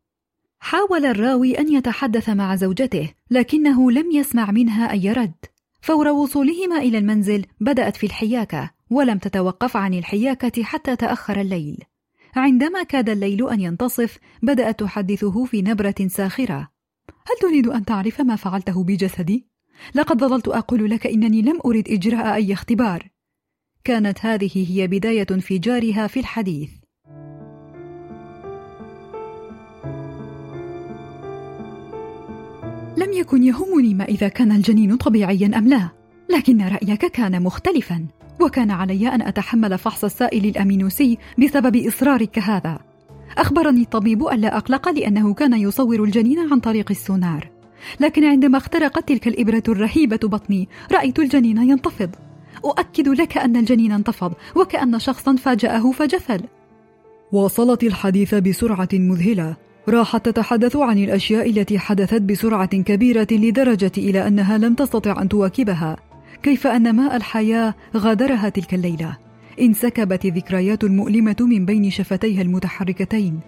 حاول 0.59 1.05
الراوي 1.05 1.59
أن 1.59 1.73
يتحدث 1.73 2.29
مع 2.29 2.55
زوجته 2.55 3.09
لكنه 3.31 3.91
لم 3.91 4.11
يسمع 4.11 4.51
منها 4.51 4.91
أي 4.91 5.11
رد. 5.11 5.45
فور 5.81 6.07
وصولهما 6.07 6.77
إلى 6.77 6.97
المنزل 6.97 7.45
بدأت 7.59 7.95
في 7.95 8.05
الحياكة 8.05 8.71
ولم 8.89 9.17
تتوقف 9.17 9.77
عن 9.77 9.93
الحياكة 9.93 10.63
حتى 10.63 10.95
تأخر 10.95 11.41
الليل. 11.41 11.77
عندما 12.35 12.83
كاد 12.83 13.09
الليل 13.09 13.49
أن 13.49 13.61
ينتصف 13.61 14.17
بدأت 14.43 14.79
تحدثه 14.79 15.45
في 15.45 15.61
نبرة 15.61 15.95
ساخرة. 16.07 16.69
هل 17.09 17.35
تريد 17.41 17.67
أن 17.67 17.85
تعرف 17.85 18.21
ما 18.21 18.35
فعلته 18.35 18.83
بجسدي؟ 18.83 19.47
لقد 19.95 20.23
ظللت 20.23 20.47
أقول 20.47 20.89
لك 20.89 21.07
إنني 21.07 21.41
لم 21.41 21.59
أرد 21.65 21.83
إجراء 21.89 22.35
أي 22.35 22.53
اختبار. 22.53 23.09
كانت 23.83 24.25
هذه 24.25 24.51
هي 24.55 24.87
بداية 24.87 25.27
انفجارها 25.31 26.07
في 26.07 26.19
الحديث. 26.19 26.69
لم 32.97 33.13
يكن 33.13 33.43
يهمني 33.43 33.93
ما 33.93 34.05
إذا 34.05 34.27
كان 34.27 34.51
الجنين 34.51 34.95
طبيعيا 34.95 35.51
أم 35.57 35.67
لا 35.67 35.89
لكن 36.29 36.61
رأيك 36.61 37.05
كان 37.05 37.43
مختلفا 37.43 38.05
وكان 38.41 38.71
علي 38.71 39.07
أن 39.07 39.21
أتحمل 39.21 39.77
فحص 39.77 40.03
السائل 40.03 40.45
الأمينوسي 40.45 41.17
بسبب 41.39 41.75
إصرارك 41.75 42.39
هذا. 42.39 42.79
أخبرني 43.37 43.81
الطبيب 43.81 44.27
ألا 44.27 44.57
أقلق 44.57 44.89
لأنه 44.89 45.33
كان 45.33 45.53
يصور 45.53 46.03
الجنين 46.03 46.39
عن 46.51 46.59
طريق 46.59 46.91
السونار. 46.91 47.54
لكن 47.99 48.23
عندما 48.23 48.57
اخترقت 48.57 49.07
تلك 49.07 49.27
الإبرة 49.27 49.63
الرهيبة 49.67 50.19
بطني 50.23 50.69
رأيت 50.91 51.19
الجنين 51.19 51.57
ينتفض. 51.69 52.09
أؤكد 52.65 53.07
لك 53.07 53.37
أن 53.37 53.55
الجنين 53.55 53.91
انتفض 53.91 54.33
وكأن 54.55 54.99
شخصا 54.99 55.35
فاجأه 55.35 55.91
فجفل 55.91 56.41
واصلت 57.31 57.83
الحديث 57.83 58.35
بسرعة 58.35 58.89
مذهلة. 58.93 59.55
راحت 59.89 60.25
تتحدث 60.25 60.75
عن 60.75 60.97
الأشياء 60.97 61.49
التي 61.49 61.79
حدثت 61.79 62.21
بسرعة 62.21 62.65
كبيرة 62.65 63.27
لدرجة 63.31 63.91
إلى 63.97 64.27
أنها 64.27 64.57
لم 64.57 64.73
تستطع 64.73 65.21
أن 65.21 65.29
تواكبها. 65.29 65.97
كيف 66.43 66.67
أن 66.67 66.95
ماء 66.95 67.15
الحياة 67.15 67.73
غادرها 67.97 68.49
تلك 68.49 68.73
الليلة؟ 68.73 69.17
انسكبت 69.61 70.25
الذكريات 70.25 70.83
المؤلمة 70.83 71.35
من 71.39 71.65
بين 71.65 71.89
شفتيها 71.91 72.41
المتحركتين. 72.41 73.39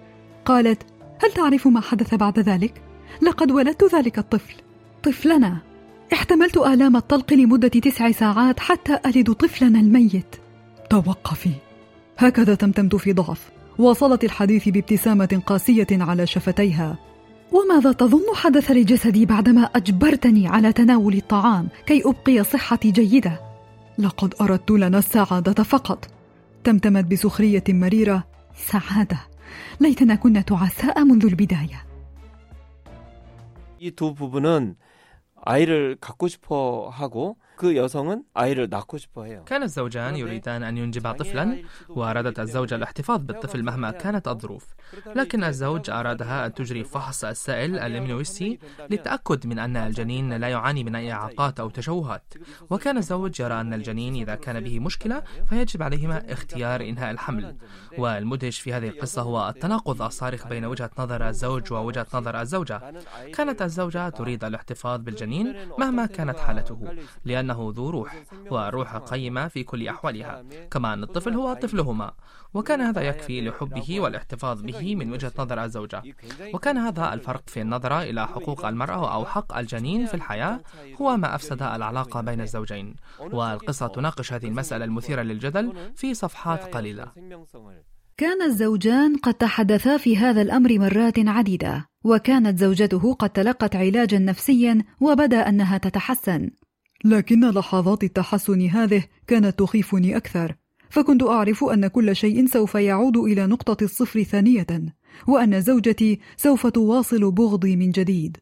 قالت 0.45 0.83
هل 1.23 1.31
تعرف 1.31 1.67
ما 1.67 1.81
حدث 1.81 2.15
بعد 2.15 2.39
ذلك؟ 2.39 2.86
لقد 3.21 3.51
ولدت 3.51 3.95
ذلك 3.95 4.19
الطفل. 4.19 4.53
طفلنا 5.03 5.57
احتملت 6.13 6.57
آلام 6.57 6.95
الطلق 6.95 7.33
لمدة 7.33 7.67
تسع 7.67 8.11
ساعات 8.11 8.59
حتى 8.59 8.99
ألد 9.05 9.31
طفلنا 9.33 9.79
الميت. 9.79 10.35
توقفي. 10.89 11.51
هكذا 12.17 12.55
تمتمت 12.55 12.95
في 12.95 13.13
ضعف. 13.13 13.49
واصلت 13.77 14.23
الحديث 14.23 14.69
بابتسامة 14.69 15.41
قاسية 15.45 15.87
على 15.91 16.27
شفتيها. 16.27 16.97
وماذا 17.51 17.91
تظن 17.91 18.35
حدث 18.35 18.71
لجسدي 18.71 19.25
بعدما 19.25 19.63
أجبرتني 19.63 20.47
على 20.47 20.73
تناول 20.73 21.13
الطعام 21.13 21.67
كي 21.85 22.03
أبقي 22.05 22.43
صحتي 22.43 22.91
جيدة؟ 22.91 23.39
لقد 23.99 24.33
أردت 24.41 24.71
لنا 24.71 24.97
السعادة 24.97 25.63
فقط. 25.63 26.07
تمتمت 26.63 27.05
بسخرية 27.05 27.63
مريرة. 27.69 28.23
سعادة. 28.71 29.19
ليتنا 29.79 30.15
كنا 30.15 30.41
تعساء 30.41 31.03
منذ 31.03 31.25
البداية. 31.25 31.86
이 33.79 33.91
두 33.91 34.13
부부는 34.13 34.75
아이를 35.35 35.97
갖고 36.01 36.27
싶어 36.27 36.89
하고 36.89 37.37
그 37.56 37.76
여성은 37.76 38.24
아이를 38.34 38.68
낳고 38.68 38.98
싶어 38.98 39.24
해요. 39.24 39.44
كان 39.46 39.62
الزوجان 39.62 40.16
يريدان 40.16 40.62
أن 40.62 40.78
ينجبا 40.78 41.12
طفلا 41.12 41.62
وأرادت 41.88 42.40
الزوجة 42.40 42.74
الاحتفاظ 42.74 43.20
بالطفل 43.20 43.62
مهما 43.62 43.90
كانت 43.90 44.28
الظروف 44.28 44.66
لكن 45.16 45.44
الزوج 45.44 45.90
أرادها 45.90 46.46
أن 46.46 46.54
تجري 46.54 46.84
فحص 46.84 47.24
السائل 47.24 47.78
الليمنويسي 47.78 48.58
للتأكد 48.90 49.46
من 49.46 49.58
أن 49.58 49.76
الجنين 49.76 50.32
لا 50.32 50.48
يعاني 50.48 50.84
من 50.84 50.94
أي 50.94 51.12
إعاقات 51.12 51.60
أو 51.60 51.70
تشوهات 51.70 52.34
وكان 52.70 52.96
الزوج 52.98 53.40
يرى 53.40 53.60
أن 53.60 53.74
الجنين 53.74 54.14
إذا 54.14 54.34
كان 54.34 54.60
به 54.60 54.80
مشكلة 54.80 55.22
فيجب 55.48 55.82
عليهما 55.82 56.32
اختيار 56.32 56.80
إنهاء 56.80 57.10
الحمل 57.10 57.56
والمدهش 57.98 58.60
في 58.60 58.72
هذه 58.72 58.88
القصة 58.88 59.22
هو 59.22 59.48
التناقض 59.48 60.02
الصارخ 60.02 60.48
بين 60.48 60.64
وجهة 60.64 60.90
نظر 60.98 61.28
الزوج 61.28 61.72
ووجهة 61.72 62.06
نظر 62.14 62.40
الزوجة 62.40 62.80
كانت 63.34 63.62
الزوجة 63.62 64.08
تريد 64.08 64.44
الاحتفاظ 64.44 65.00
بالجنين 65.00 65.54
مهما 65.78 66.06
كانت 66.06 66.38
حالته 66.38 66.78
لأن 67.24 67.45
أنه 67.47 67.73
ذو 67.75 67.89
روح 67.89 68.23
والروح 68.51 68.95
قيمة 68.95 69.47
في 69.47 69.63
كل 69.63 69.87
أحوالها 69.87 70.43
كما 70.71 70.93
أن 70.93 71.03
الطفل 71.03 71.33
هو 71.33 71.53
طفلهما. 71.53 72.11
وكان 72.53 72.81
هذا 72.81 73.01
يكفي 73.01 73.41
لحبه 73.41 73.99
والاحتفاظ 73.99 74.61
به 74.61 74.95
من 74.95 75.11
وجهة 75.11 75.31
نظر 75.39 75.63
الزوجة. 75.63 76.03
وكان 76.53 76.77
هذا 76.77 77.13
الفرق 77.13 77.43
في 77.47 77.61
النظرة 77.61 78.01
إلى 78.01 78.27
حقوق 78.27 78.65
المرأة 78.65 79.13
أو 79.13 79.25
حق 79.25 79.57
الجنين 79.57 80.05
في 80.05 80.13
الحياة 80.13 80.61
هو 81.01 81.17
ما 81.17 81.35
أفسد 81.35 81.61
العلاقة 81.63 82.21
بين 82.21 82.41
الزوجين. 82.41 82.95
والقصة 83.19 83.87
تناقش 83.87 84.33
هذه 84.33 84.47
المسألة 84.47 84.85
المثيرة 84.85 85.21
للجدل 85.21 85.73
في 85.95 86.13
صفحات 86.13 86.75
قليلة. 86.75 87.11
كان 88.17 88.41
الزوجان 88.41 89.17
قد 89.17 89.33
تحدثا 89.33 89.97
في 89.97 90.17
هذا 90.17 90.41
الأمر 90.41 90.79
مرات 90.79 91.19
عديدة 91.19 91.85
وكانت 92.03 92.59
زوجته 92.59 93.13
قد 93.13 93.29
تلقت 93.29 93.75
علاجا 93.75 94.19
نفسيا 94.19 94.83
وبدأ 95.01 95.49
أنها 95.49 95.77
تتحسن. 95.77 96.49
لكن 97.05 97.49
لحظات 97.49 98.03
التحسن 98.03 98.61
هذه 98.61 99.03
كانت 99.27 99.59
تخيفني 99.59 100.17
أكثر 100.17 100.55
فكنت 100.89 101.23
أعرف 101.23 101.63
أن 101.63 101.87
كل 101.87 102.15
شيء 102.15 102.47
سوف 102.47 102.75
يعود 102.75 103.17
إلى 103.17 103.47
نقطة 103.47 103.83
الصفر 103.83 104.23
ثانية 104.23 104.67
وأن 105.27 105.61
زوجتي 105.61 106.19
سوف 106.37 106.67
تواصل 106.67 107.31
بغضي 107.31 107.75
من 107.75 107.91
جديد. 107.91 108.37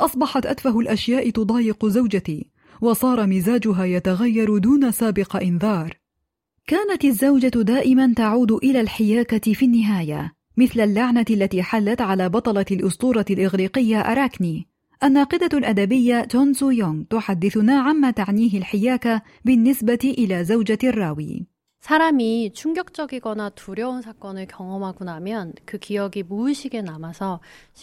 أصبحت 0.00 0.46
أتفه 0.46 0.80
الأشياء 0.80 1.30
تضايق 1.30 1.86
زوجتي 1.86 2.50
وصار 2.80 3.26
مزاجها 3.26 3.84
يتغير 3.84 4.58
دون 4.58 4.92
سابق 4.92 5.36
إنذار. 5.36 5.96
كانت 6.66 7.04
الزوجة 7.04 7.62
دائما 7.62 8.12
تعود 8.16 8.52
إلى 8.52 8.80
الحياكة 8.80 9.52
في 9.52 9.64
النهاية 9.64 10.32
مثل 10.56 10.80
اللعنة 10.80 11.24
التي 11.30 11.62
حلت 11.62 12.00
على 12.00 12.28
بطلة 12.28 12.66
الأسطورة 12.70 13.24
الإغريقية 13.30 14.00
أراكني. 14.00 14.68
الناقدة 15.04 15.58
الأدبية 15.58 16.20
تون 16.20 16.54
سو 16.54 16.70
يونغ 16.70 17.02
تحدثنا 17.10 17.80
عما 17.80 18.10
تعنيه 18.10 18.58
الحياكة 18.58 19.22
بالنسبة 19.44 20.14
إلى 20.18 20.44
زوجة 20.44 20.78
الراوي. 20.84 21.55
사람이 21.81 22.53
충격적이거나 22.53 23.49
두려운 23.49 24.03
사건을 24.03 24.45
경험하고 24.45 25.03
나면 25.03 25.53
그 25.65 25.79
기억이 25.79 26.21
무의식에 26.21 26.83
남아서 26.83 27.39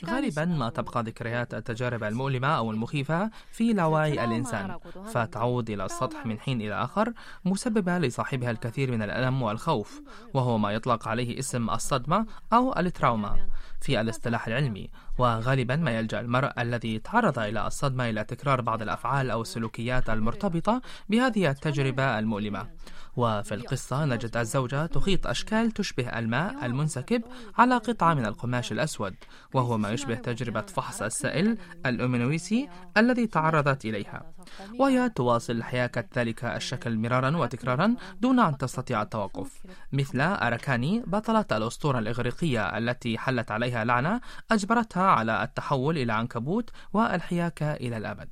غالبا 0.07 0.45
ما 0.45 0.71
تبقى 0.71 1.03
ذكريات 1.03 1.55
التجارب 1.55 2.05
المؤلمة 2.05 2.49
أو 2.49 2.71
المخيفة 2.71 3.31
في 3.51 3.73
لاوعي 3.73 4.25
الإنسان 4.25 4.79
فتعود 5.07 5.71
إلى 5.71 5.85
السطح 5.85 6.27
من 6.27 6.39
حين 6.39 6.61
إلى 6.61 6.75
آخر 6.75 7.13
مسببة 7.45 7.99
لصاحبها 7.99 8.51
الكثير 8.51 8.91
من 8.91 9.03
الألم 9.03 9.43
والخوف 9.43 10.01
وهو 10.35 10.59
ما 10.59 10.73
يطلق 10.73 11.09
عليه 11.09 11.39
اسم 11.39 11.71
الصدمة 11.71 12.27
أو 12.53 12.79
التراوما 12.79 13.49
في 13.81 14.01
الاصطلاح 14.01 14.47
العلمي 14.47 14.91
وغالبا 15.19 15.77
ما 15.77 15.99
يلجأ 15.99 16.21
المرء 16.21 16.51
الذي 16.59 16.99
تعرض 16.99 17.39
إلى 17.39 17.67
الصدمة 17.67 18.11
إلى 18.11 18.25
تكرار 18.25 18.61
بعض 18.61 18.83
الأفعال 18.83 19.31
أو 19.31 19.43
السلوكيات 19.43 20.11
المرتبطة 20.11 20.83
بهذه 21.09 21.51
التجربة 21.51 22.19
المؤلمة 22.19 22.67
وفي 23.16 23.54
القصة 23.54 24.06
نجد 24.06 24.38
الزوجة 24.38 24.86
تخيط 24.86 25.28
أشكال 25.28 25.72
تشبه 25.72 26.20
الماء 26.20 26.66
المنسكب 26.66 27.24
على 27.58 27.78
قطعة 27.78 28.14
من 28.14 28.26
القماش 28.26 28.72
الأسود 28.72 29.16
وهو 29.54 29.78
ما 29.78 29.92
يشبه 29.92 30.16
تجربة 30.16 30.62
فحص 30.62 31.02
السائل 31.02 31.58
الأومينويسي 31.86 32.70
الذي 32.98 33.28
تعرضت 33.28 33.86
إليها. 33.86 34.34
وهي 34.80 35.10
تواصل 35.10 35.64
حياكة 35.64 36.06
ذلك 36.16 36.46
الشكل 36.46 36.98
مرارا 36.98 37.38
وتكرارا 37.38 37.96
دون 38.22 38.40
أن 38.40 38.58
تستطيع 38.58 39.02
التوقف. 39.02 39.64
مثل 39.92 40.22
أراكاني 40.22 41.04
بطلة 41.08 41.46
الأسطورة 41.52 42.00
الإغريقية 42.00 42.78
التي 42.78 43.18
حلت 43.18 43.52
عليها 43.52 43.84
لعنة 43.84 44.22
أجبرتها 44.52 45.04
على 45.04 45.44
التحول 45.44 45.98
إلى 45.98 46.14
عنكبوت 46.14 46.70
والحياكة 46.94 47.74
إلى 47.74 47.98
الأبد. 47.98 48.30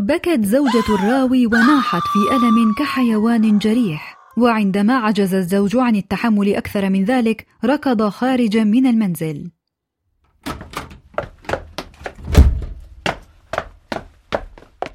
بكت 0.00 0.44
زوجة 0.44 0.94
الراوي 0.94 1.46
وناحت 1.46 2.02
في 2.02 2.36
ألم 2.36 2.74
كحيوان 2.78 3.58
جريح. 3.58 4.18
وعندما 4.36 4.94
عجز 4.94 5.34
الزوج 5.34 5.76
عن 5.76 5.96
التحمل 5.96 6.54
أكثر 6.54 6.90
من 6.90 7.04
ذلك 7.04 7.46
ركض 7.64 8.08
خارجا 8.08 8.64
من 8.64 8.86
المنزل. 8.86 9.50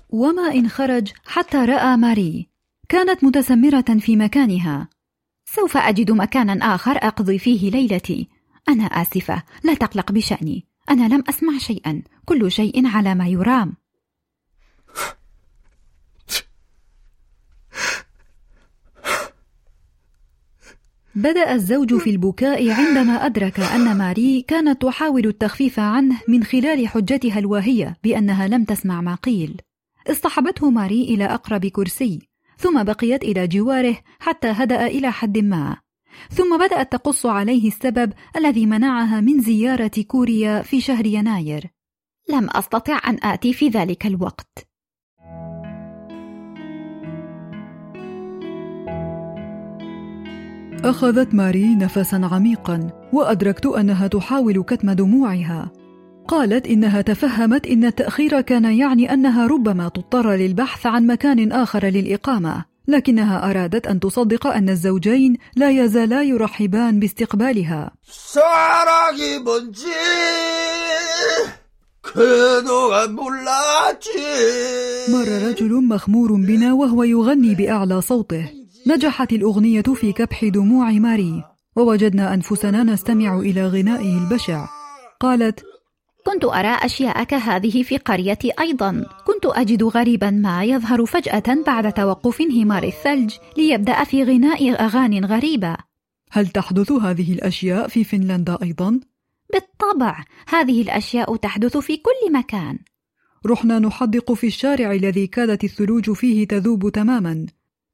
وما 0.10 0.54
إن 0.54 0.70
خرج 0.70 1.12
حتى 1.26 1.58
رأى 1.58 1.98
ماري. 1.98 2.50
كانت 2.90 3.24
متسمرة 3.24 3.98
في 4.00 4.16
مكانها. 4.16 4.88
سوف 5.46 5.78
أجد 5.78 6.12
مكانا 6.12 6.76
آخر 6.76 6.98
أقضي 6.98 7.40
فيه 7.40 7.72
ليلتي. 7.72 8.28
أنا 8.70 8.84
آسفة 8.84 9.44
لا 9.64 9.74
تقلق 9.74 10.12
بشأني. 10.12 10.66
أنا 10.90 11.16
لم 11.16 11.24
أسمع 11.30 11.58
شيئا. 11.58 12.02
كل 12.26 12.52
شيء 12.52 12.88
على 12.88 13.16
ما 13.16 13.28
يرام. 13.28 13.83
بدأ 21.16 21.54
الزوج 21.54 21.98
في 21.98 22.10
البكاء 22.10 22.72
عندما 22.72 23.26
أدرك 23.26 23.60
أن 23.60 23.98
ماري 23.98 24.42
كانت 24.42 24.82
تحاول 24.82 25.28
التخفيف 25.28 25.80
عنه 25.80 26.22
من 26.28 26.44
خلال 26.44 26.88
حجتها 26.88 27.40
الواهية 27.40 27.98
بأنها 28.04 28.48
لم 28.48 28.64
تسمع 28.64 29.02
ما 29.02 29.16
قيل. 29.16 29.62
اصطحبته 30.08 30.70
ماري 30.70 31.04
إلى 31.04 31.26
أقرب 31.26 31.66
كرسي، 31.66 32.20
ثم 32.58 32.84
بقيت 32.84 33.24
إلى 33.24 33.48
جواره 33.48 33.98
حتى 34.20 34.48
هدأ 34.48 34.88
إلى 34.88 35.12
حد 35.12 35.38
ما. 35.38 35.78
ثم 36.32 36.58
بدأت 36.58 36.92
تقص 36.92 37.26
عليه 37.26 37.68
السبب 37.68 38.14
الذي 38.38 38.66
منعها 38.66 39.22
من 39.22 39.42
زيارة 39.42 40.02
كوريا 40.08 40.62
في 40.62 40.82
شهر 40.82 41.06
يناير. 41.06 41.72
لم 42.30 42.50
أستطع 42.50 43.02
أن 43.08 43.18
آتي 43.24 43.54
في 43.54 43.68
ذلك 43.68 44.06
الوقت. 44.06 44.73
أخذت 50.86 51.34
ماري 51.34 51.76
نفسا 51.76 52.30
عميقا 52.32 52.90
وأدركت 53.14 53.66
أنها 53.66 54.08
تحاول 54.08 54.64
كتم 54.64 54.92
دموعها. 54.92 55.72
قالت 56.28 56.68
إنها 56.68 57.02
تفهمت 57.02 57.68
إن 57.68 57.86
التأخير 57.86 58.42
كان 58.42 58.66
يعني 58.66 59.14
أنها 59.14 59.48
ربما 59.48 59.90
تضطر 59.90 60.32
للبحث 60.32 60.86
عن 60.86 61.08
مكان 61.08 61.52
آخر 61.52 61.86
للإقامة 61.86 62.66
لكنها 62.88 63.50
أرادت 63.50 63.88
أن 63.88 64.00
تصدق 64.00 64.48
أن 64.48 64.70
الزوجين 64.70 65.38
لا 65.56 65.70
يزالا 65.70 66.24
يرحبان 66.24 67.00
باستقبالها. 67.00 67.92
مر 75.10 75.48
رجل 75.48 75.84
مخمور 75.84 76.34
بنا 76.34 76.74
وهو 76.74 77.04
يغني 77.04 77.56
بأعلى 77.56 78.02
صوته. 78.02 78.63
نجحت 78.88 79.34
الأغنية 79.34 79.82
في 79.82 80.14
كبح 80.14 80.46
دموع 80.46 80.92
ماري 80.92 81.44
ووجدنا 81.76 82.34
أنفسنا 82.34 82.84
نستمع 82.84 83.40
إلى 83.40 83.68
غنائه 83.68 84.18
البشع. 84.18 84.68
قالت 85.20 85.64
كنت 86.26 86.46
أرى 86.46 86.78
أشياء 86.86 87.24
كهذه 87.24 87.84
في 87.84 87.98
قريتي 87.98 88.52
أيضا. 88.60 89.06
كنت 89.28 89.46
أجد 89.46 89.84
غريبا 89.84 90.30
ما 90.30 90.64
يظهر 90.64 91.06
فجأة 91.06 91.64
بعد 91.68 91.94
توقف 91.94 92.42
انهمار 92.42 92.84
الثلج 92.84 93.36
ليبدأ 93.58 94.04
في 94.04 94.24
غناء 94.24 94.84
أغاني 94.86 95.20
غريبة. 95.20 95.78
هل 96.32 96.48
تحدث 96.48 96.92
هذه 96.92 97.34
الأشياء 97.34 97.88
في 97.88 98.04
فنلندا 98.04 98.58
أيضا؟ 98.64 99.00
بالطبع 99.54 100.24
هذه 100.48 100.82
الأشياء 100.82 101.36
تحدث 101.36 101.78
في 101.78 101.98
كل 101.98 102.34
مكان. 102.34 102.80
رحنا 103.46 103.80
نحدق 103.80 104.34
في 104.34 104.48
الشارع 104.48 104.92
الذي 104.92 105.28
كادت 105.28 105.64
الثلوج 105.64 106.12
فيه 106.12 106.48
تذوب 106.48 106.90
تماما. 106.90 107.46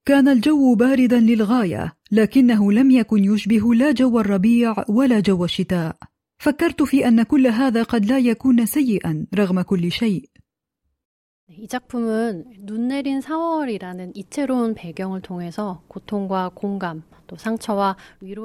كان 0.09 0.29
الجو 0.29 0.75
باردا 0.75 1.21
للغايه 1.21 1.93
لكنه 2.13 2.73
لم 2.73 2.91
يكن 2.91 3.25
يشبه 3.25 3.75
لا 3.75 3.93
جو 3.93 4.21
الربيع 4.21 4.75
ولا 4.89 5.21
جو 5.21 5.45
الشتاء 5.45 5.97
فكرت 6.39 6.83
في 6.83 7.09
ان 7.09 7.23
كل 7.23 7.47
هذا 7.47 7.83
قد 7.83 8.07
لا 8.07 8.19
يكون 8.19 8.67
سيئا 8.67 9.27
رغم 9.35 9.63
كل 9.63 9.93
شيء 9.93 10.31
이 11.47 11.69
작품은 11.69 12.45
눈 12.61 12.89
내린 12.89 13.21
4월이라는 13.21 14.17
이채로운 14.17 14.75
배경을 14.75 15.21
통해서 15.21 15.83
고통과 15.89 16.49
공감, 16.49 17.03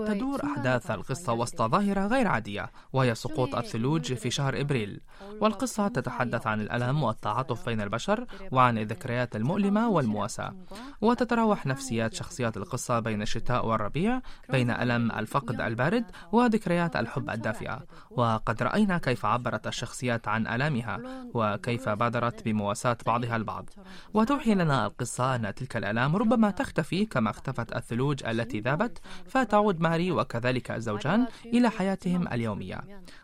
تدور 0.06 0.44
أحداث 0.44 0.90
القصة 0.90 1.32
وسط 1.32 1.62
ظاهرة 1.62 2.06
غير 2.06 2.28
عادية 2.28 2.70
وهي 2.92 3.14
سقوط 3.14 3.54
الثلوج 3.54 4.12
في 4.14 4.30
شهر 4.30 4.60
إبريل. 4.60 5.00
والقصة 5.40 5.88
تتحدث 5.88 6.46
عن 6.46 6.60
الألم 6.60 7.02
والتعاطف 7.02 7.66
بين 7.66 7.80
البشر 7.80 8.26
وعن 8.52 8.78
الذكريات 8.78 9.36
المؤلمة 9.36 9.88
والمواساة 9.88 10.54
وتتراوح 11.00 11.66
نفسيات 11.66 12.14
شخصيات 12.14 12.56
القصة 12.56 13.00
بين 13.00 13.22
الشتاء 13.22 13.66
والربيع 13.66 14.20
بين 14.50 14.70
ألم 14.70 15.12
الفقد 15.12 15.60
البارد 15.60 16.04
وذكريات 16.32 16.96
الحب 16.96 17.30
الدافئة. 17.30 17.82
وقد 18.10 18.62
رأينا 18.62 18.98
كيف 18.98 19.26
عبرت 19.26 19.66
الشخصيات 19.66 20.28
عن 20.28 20.46
ألامها 20.46 21.00
وكيف 21.34 21.88
بادرت 21.88 22.44
بمواساة 22.44 22.96
بعضها 23.06 23.36
البعض. 23.36 23.70
وتوحي 24.14 24.54
لنا 24.54 24.86
القصة 24.86 25.34
أن 25.34 25.54
تلك 25.54 25.76
الآلام 25.76 26.16
ربما 26.16 26.50
تختفي 26.50 27.06
كما 27.06 27.30
اختفت 27.30 27.76
الثلوج 27.76 28.24
التي 28.26 28.60
ذابت 28.60 28.73
غابت 28.74 28.98
فتعود 29.26 29.80
ماري 29.80 30.12
وكذلك 30.12 30.70
الزوجان 30.70 31.26
إلى 31.46 31.70
حياتهم 31.70 32.28
اليومية. 32.28 32.80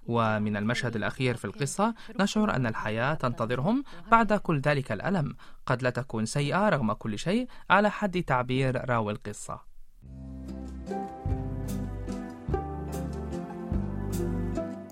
ومن 0.07 0.57
المشهد 0.57 0.97
الأخير 0.97 1.37
في 1.37 1.45
القصة 1.45 1.95
نشعر 2.21 2.57
أن 2.57 2.67
الحياة 2.67 3.15
تنتظرهم 3.15 3.85
بعد 4.11 4.33
كل 4.33 4.61
ذلك 4.61 4.93
الألم. 4.93 5.35
قد 5.67 5.83
لا 5.83 5.91
تكون 5.91 6.27
سيئة 6.27 6.69
رغم 6.69 6.93
كل 6.93 7.19
شيء 7.19 7.47
على 7.71 7.91
حد 7.91 8.23
تعبير 8.23 8.91
راوي 8.91 9.13
القصة. 9.13 9.71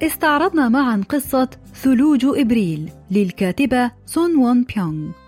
استعرضنا 0.02 0.68
معا 0.68 1.04
قصة 1.08 1.50
ثلوج 1.74 2.24
إبريل 2.24 2.92
للكاتبة 3.10 3.90
سون 4.06 4.36
وون 4.36 4.64
بيونغ. 4.64 5.27